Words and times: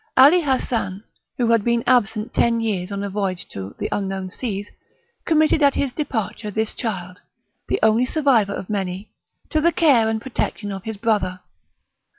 Ali 0.17 0.41
Hassan, 0.41 1.03
who 1.37 1.51
had 1.51 1.63
been 1.63 1.83
absent 1.85 2.33
ten 2.33 2.59
years 2.59 2.91
on 2.91 3.03
a 3.03 3.09
voyage 3.11 3.47
to 3.49 3.75
the 3.77 3.87
unknown 3.91 4.31
seas, 4.31 4.71
committed 5.25 5.61
at 5.61 5.75
his 5.75 5.93
departure 5.93 6.49
this 6.49 6.73
child, 6.73 7.19
the 7.67 7.79
only 7.83 8.07
survivor 8.07 8.53
of 8.53 8.67
many, 8.67 9.11
to 9.51 9.61
the 9.61 9.71
care 9.71 10.09
and 10.09 10.19
protection 10.19 10.71
of 10.71 10.85
his 10.85 10.97
brother. 10.97 11.41